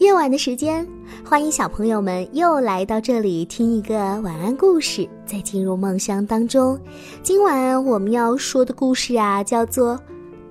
[0.00, 0.88] 夜晚的时间，
[1.22, 6.80] 欢迎小朋友们又来到这里听一个晚安故事，在进入梦乡当中。
[7.22, 9.94] 今晚我们要说的故事啊，叫做《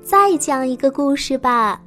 [0.04, 1.82] 再讲一个故事吧》。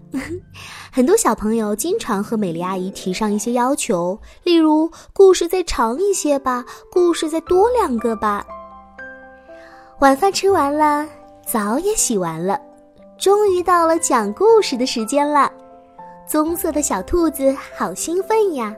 [0.90, 8.44] 很多小朋友经常和美丽阿姨提上一些要求，例如故事再长一些吧，故事再多两个吧。
[10.00, 11.06] 晚饭吃完了，
[11.46, 12.60] 澡也洗完了，
[13.16, 15.51] 终于到了讲故事的时间了。
[16.26, 18.74] 棕色的小兔子好兴奋呀！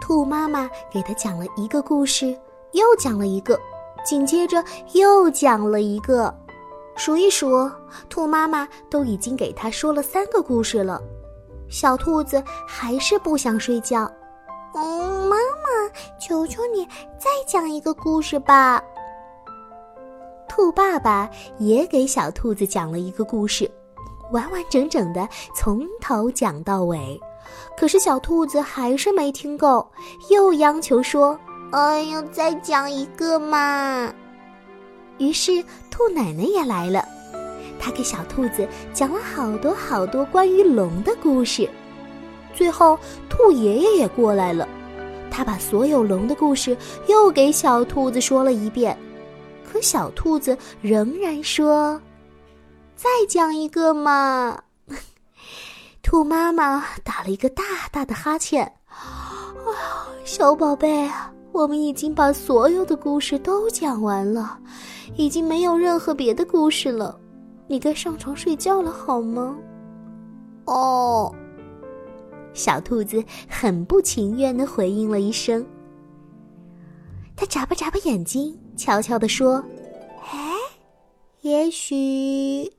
[0.00, 2.36] 兔妈妈给它讲了一个故事，
[2.72, 3.58] 又讲了一个，
[4.04, 4.62] 紧接着
[4.94, 6.34] 又讲了一个。
[6.96, 7.70] 数一数，
[8.08, 11.00] 兔妈妈都已经给它说了三个故事了。
[11.68, 14.10] 小兔子还是不想睡觉。
[14.74, 16.84] 嗯，妈妈，求求你
[17.18, 18.82] 再讲一个故事吧。
[20.48, 23.70] 兔爸爸也给小兔子讲了一个故事。
[24.32, 27.20] 完完整整的从头讲到尾，
[27.78, 29.86] 可是小兔子还是没听够，
[30.30, 31.38] 又央求说
[31.72, 34.12] ：“哎呀，再讲一个嘛！”
[35.18, 37.06] 于是兔奶奶也来了，
[37.78, 41.68] 她给小兔子讲了好多好多关于龙的故事。
[42.54, 44.68] 最后，兔爷爷也过来了，
[45.30, 46.76] 他把所有龙的故事
[47.08, 48.96] 又给小兔子说了一遍，
[49.70, 52.00] 可小兔子仍然说。
[53.02, 54.62] 再讲一个嘛！
[56.04, 58.64] 兔妈妈打了一个大大的哈欠。
[58.86, 61.10] 啊，小宝贝，
[61.50, 64.56] 我们已经把所有的故事都讲完了，
[65.16, 67.18] 已经没有任何别的故事了，
[67.66, 69.56] 你该上床睡觉了，好吗？
[70.66, 71.34] 哦，
[72.54, 75.66] 小兔子很不情愿的回应了一声。
[77.34, 79.60] 他眨巴眨巴眼睛，悄悄的说：“，
[81.42, 82.72] 也许……”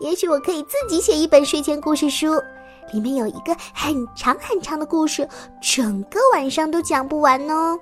[0.00, 2.34] 也许我可以自己写一本睡前故事书，
[2.92, 5.28] 里面有一个很长很长的故事，
[5.62, 7.78] 整个晚上都讲不完呢。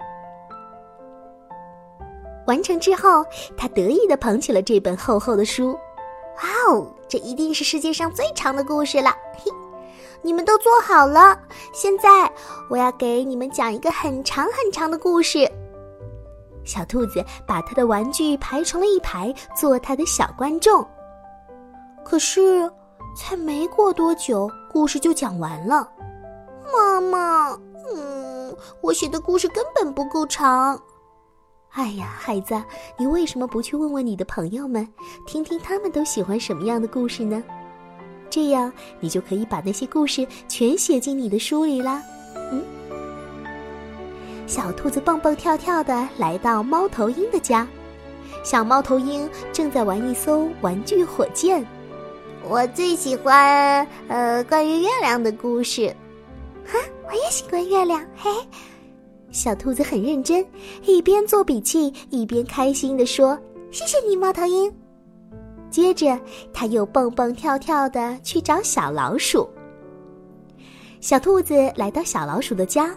[2.46, 3.24] 完成之后，
[3.56, 5.72] 他得意的捧起了这本厚厚的书。
[6.42, 9.10] 哇哦，这一定是世界上最长的故事了！
[9.38, 9.50] 嘿，
[10.20, 11.38] 你们都坐好了，
[11.72, 12.30] 现在
[12.68, 15.50] 我要给你们讲一个很长很长的故事。
[16.70, 20.86] 小兔子把他的玩具排成了一排，做他的小观众。
[22.04, 22.70] 可是，
[23.16, 25.90] 才没过多久，故事就讲完了。
[26.72, 27.58] 妈妈，
[27.92, 30.80] 嗯，我写的故事根本不够长。
[31.72, 32.54] 哎呀，孩子，
[32.96, 34.86] 你为什么不去问问你的朋友们，
[35.26, 37.42] 听听他们都喜欢什么样的故事呢？
[38.30, 42.00] 这样，你就可以把那些故事全写进你的书里啦。
[42.52, 42.79] 嗯。
[44.50, 47.64] 小兔子蹦蹦跳跳的来到猫头鹰的家，
[48.42, 51.64] 小猫头鹰正在玩一艘玩具火箭。
[52.48, 55.86] 我最喜欢呃关于月亮的故事，
[56.66, 58.04] 哈，我也喜欢月亮。
[58.16, 58.28] 嘿，
[59.30, 60.44] 小兔子很认真，
[60.82, 63.38] 一边做笔记一边开心地说
[63.70, 64.68] ：“谢谢你，猫头鹰。”
[65.70, 66.18] 接着，
[66.52, 69.48] 他又蹦蹦跳跳的去找小老鼠。
[71.00, 72.92] 小兔子来到小老鼠的家，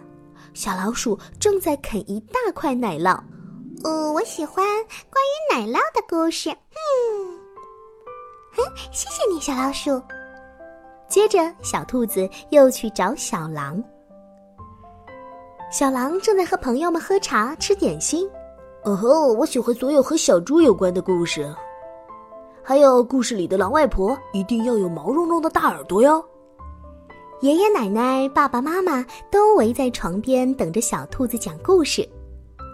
[0.54, 3.20] 小老鼠正在啃一大块奶酪。
[3.84, 4.66] 哦，我喜欢
[5.10, 6.50] 关于奶酪的故事。
[6.50, 7.40] 嗯。
[8.56, 10.02] 哼，谢谢你，小老鼠。
[11.10, 13.84] 接着，小兔子又去找小狼。
[15.72, 18.30] 小狼正在和朋友们喝茶、吃点心。
[18.84, 21.54] 哦吼，我喜欢所有和小猪有关的故事，
[22.64, 26.24] 还有故事里的狼外婆一定要有毛茸茸的大耳朵哟。
[27.44, 32.08] 爷爷奶奶、爸爸妈妈都围在床边等着小兔子讲故事。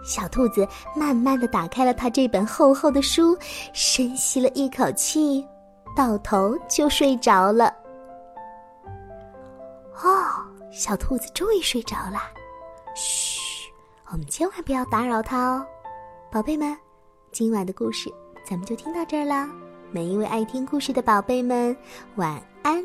[0.04, 0.64] 小兔子
[0.94, 3.36] 慢慢的打开了他这本厚厚的书，
[3.72, 5.44] 深吸了一口气。
[5.96, 7.66] 到头就睡着了。
[10.04, 10.30] 哦，
[10.70, 12.20] 小兔子终于睡着了。
[12.94, 13.68] 嘘，
[14.12, 15.66] 我们千万不要打扰它哦，
[16.30, 16.78] 宝贝们。
[17.32, 18.08] 今晚的故事
[18.48, 19.50] 咱们就听到这儿啦。
[19.90, 21.76] 每一位爱听故事的宝贝们，
[22.14, 22.80] 晚安。